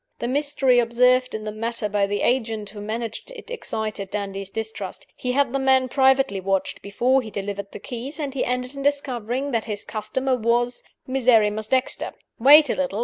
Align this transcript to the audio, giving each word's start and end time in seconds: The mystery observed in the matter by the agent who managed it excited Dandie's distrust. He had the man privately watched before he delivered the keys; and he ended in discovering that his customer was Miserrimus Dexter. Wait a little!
The 0.17 0.27
mystery 0.27 0.79
observed 0.79 1.35
in 1.35 1.43
the 1.43 1.51
matter 1.51 1.87
by 1.87 2.07
the 2.07 2.23
agent 2.23 2.71
who 2.71 2.81
managed 2.81 3.29
it 3.29 3.51
excited 3.51 4.09
Dandie's 4.09 4.49
distrust. 4.49 5.05
He 5.15 5.33
had 5.33 5.53
the 5.53 5.59
man 5.59 5.89
privately 5.89 6.41
watched 6.41 6.81
before 6.81 7.21
he 7.21 7.29
delivered 7.29 7.71
the 7.71 7.77
keys; 7.77 8.19
and 8.19 8.33
he 8.33 8.43
ended 8.43 8.73
in 8.73 8.81
discovering 8.81 9.51
that 9.51 9.65
his 9.65 9.85
customer 9.85 10.35
was 10.35 10.81
Miserrimus 11.05 11.67
Dexter. 11.67 12.13
Wait 12.39 12.67
a 12.71 12.73
little! 12.73 12.99